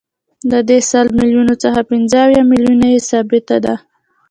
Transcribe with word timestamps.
له 0.51 0.59
دې 0.69 0.79
سل 0.89 1.07
میلیونو 1.19 1.53
څخه 1.63 1.81
پنځه 1.91 2.17
اویا 2.25 2.43
میلیونه 2.51 2.85
یې 2.93 2.99
ثابته 3.09 3.57
ده 3.65 3.75